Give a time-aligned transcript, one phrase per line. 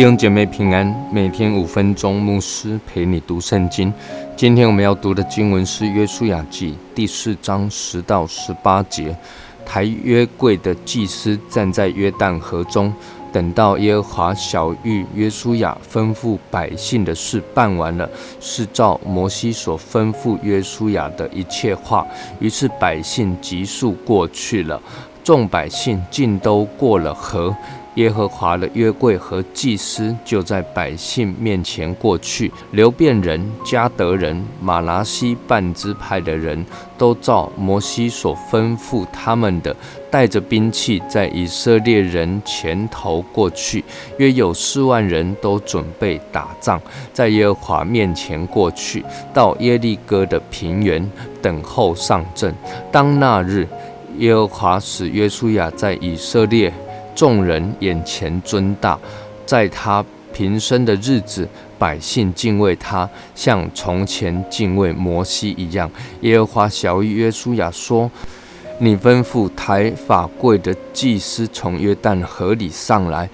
[0.00, 3.92] 弟兄姐妹平安，每天五分钟，牧师陪你读圣经。
[4.34, 9.14] 今天我们要读的经文是《约书亚记》第四章十到十八节。
[9.66, 12.90] 抬约柜的祭司站在约旦河中，
[13.30, 18.08] 等到耶和华小玉约书亚吩咐百姓的事办完了，
[18.40, 22.06] 是照摩西所吩咐约书亚的一切话。
[22.38, 24.80] 于是百姓急速过去了，
[25.22, 27.54] 众百姓尽都过了河。
[27.96, 32.50] 耶和华的约柜和祭司就在百姓面前过去。
[32.70, 36.64] 流变人、加德人、马拿西半支派的人
[36.96, 39.74] 都照摩西所吩咐他们的，
[40.08, 43.84] 带着兵器在以色列人前头过去。
[44.18, 46.80] 约有四万人都准备打仗，
[47.12, 51.10] 在耶和华面前过去，到耶利哥的平原
[51.42, 52.54] 等候上阵。
[52.92, 53.66] 当那日，
[54.20, 56.72] 耶和华使约书亚在以色列。
[57.12, 58.98] 众人眼前尊大，
[59.44, 60.02] 在他
[60.32, 61.46] 平生的日子，
[61.78, 65.90] 百姓敬畏他，像从前敬畏摩西一样。
[66.20, 68.10] 耶和华小谕约书亚说
[68.78, 73.28] ：“你吩咐抬法柜的祭司从约旦河里上来。”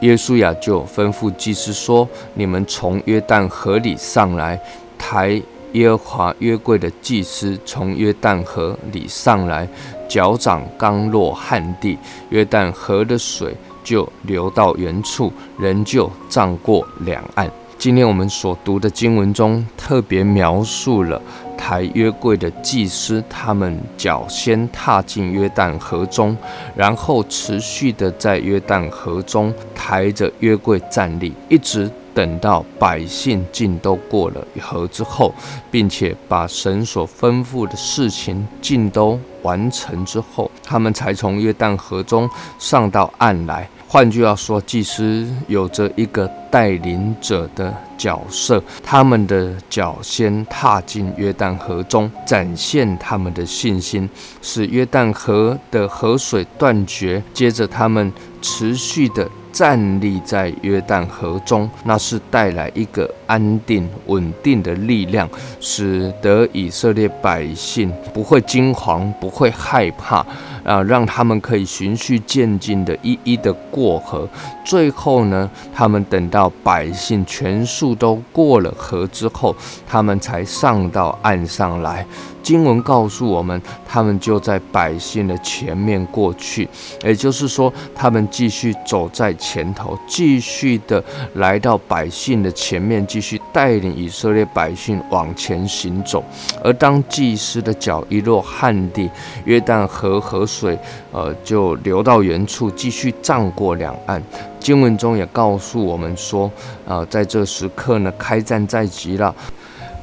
[0.00, 4.58] 约书亚就吩咐祭司说：“你们从约旦河里上来，
[4.96, 9.68] 抬。”耶和华约柜的祭司从约旦河里上来，
[10.08, 11.98] 脚掌刚落旱地，
[12.30, 17.50] 约旦河的水就流到原处，人就涨过两岸。
[17.78, 21.20] 今天我们所读的经文中，特别描述了
[21.58, 26.34] 抬约柜的祭司，他们脚先踏进约旦河中，
[26.74, 31.90] 然后持续的在约旦河中抬着约柜站立，一直。
[32.16, 35.34] 等到百姓尽都过了河之后，
[35.70, 42.26] 并且把神所吩咐的事情尽都完成之后，他们才从约旦河中
[42.58, 43.68] 上到岸来。
[43.86, 54.08] 换句话说，祭司有着一个带领者的角色，他们的脚先踏进约旦河中，展现他们的信心，
[54.40, 57.22] 使约旦河的河水断绝。
[57.34, 59.28] 接着，他们持续的。
[59.56, 65.26] 站立在约旦河中，那是带来一个安定、稳定的力量，
[65.60, 70.22] 使得以色列百姓不会惊慌，不会害怕，
[70.66, 74.28] 啊，让他们可以循序渐进的一一的过河。
[74.64, 79.54] 最后呢，他们等到百姓全数都过了河之后，
[79.86, 82.04] 他们才上到岸上来。
[82.42, 86.68] 经文告诉我们，他们就在百姓的前面过去，
[87.02, 91.02] 也就是说，他们继续走在前头，继续的
[91.34, 96.22] 来到百姓的前面，继续带领以色列百姓往前行走。
[96.62, 99.10] 而当祭司的脚一落旱地，
[99.44, 100.78] 约旦河河水水，
[101.12, 104.22] 呃，就流到原处，继续涨过两岸。
[104.58, 106.50] 经文中也告诉我们说，
[106.86, 109.34] 呃，在这时刻呢，开战在即了，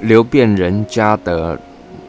[0.02, 1.59] 流遍人家的。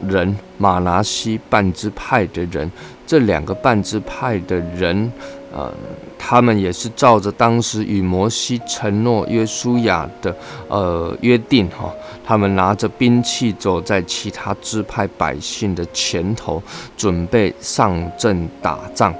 [0.09, 2.69] 人马拿西半支派的人，
[3.07, 5.11] 这两个半支派的人，
[5.51, 5.73] 呃，
[6.17, 10.35] 他们也是照着当时与摩西承诺约书亚的
[10.67, 11.93] 呃约定哈，
[12.25, 16.61] 他们拿着兵器走在其他支派百姓的前头，
[16.97, 19.13] 准备上阵打仗。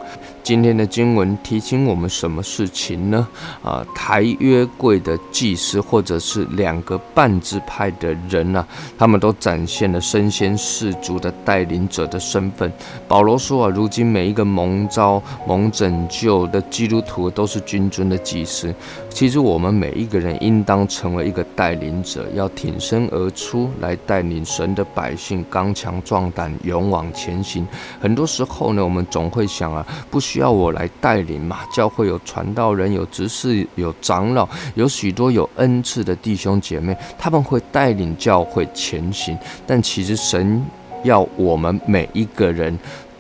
[0.46, 3.28] 今天的经文提醒我们什么事情呢？
[3.64, 8.64] 啊，抬约柜的祭司，或者是两个半支派的人呢，
[8.96, 12.72] 他们都展现了身先士卒的带领者的身份。
[13.08, 18.72] 保罗说啊，如今每一个蒙召、蒙拯救的基督徒都是君尊的祭司。
[19.10, 27.66] 其实我们每一个人应当成为一个带领者，要挺身而出来带领神的百姓，刚强壮胆，勇往前行。
[28.00, 30.35] 很多时候呢，我们总会想啊，不需。
[30.36, 31.60] 需要我来带领嘛？
[31.74, 39.38] 教会有传道人，有执事，有长老，有许多有恩赐的弟兄姐妹，他们会带领教会前行。
[39.66, 40.62] 但其实神
[41.06, 42.78] 要我们每一个人。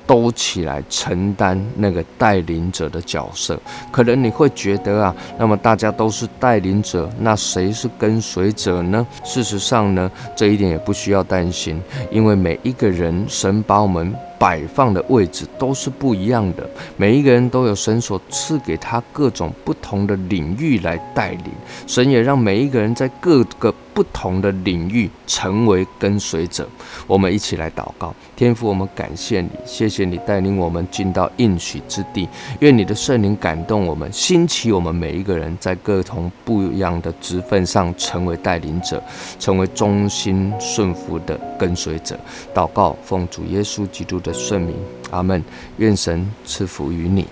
[0.07, 3.59] 都起来承担那个带领者的角色，
[3.91, 9.03] 可能你会觉得啊，那么大家都是带领者，那谁是跟随者呢？
[9.23, 21.51] 事实上呢，这一点也不需要担心，因为每一个人，神把我们摆放的位置都是不一样的，每一个人都有神所赐给他各种不同的领域来带领，
[21.87, 23.73] 神也让每一个人在各个。
[23.95, 26.67] 不同的领域成为跟随者，
[27.07, 28.13] 我们一起来祷告。
[28.35, 32.27] 天父，我们感谢你，谢谢你带领我们进到应许之地。
[32.59, 39.01] 愿你的圣灵感动我们，兴起我们每一个人，在各同不一样的职分上成为带领者，
[39.39, 42.19] 成为忠心顺服的跟随者。
[42.53, 44.75] 祷告，奉主耶稣基督的顺民，
[45.12, 45.42] 阿门。
[45.77, 47.27] 愿神赐福于你。